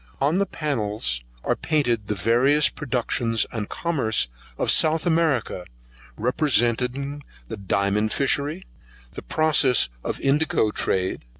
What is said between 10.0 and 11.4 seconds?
of the indigo trade.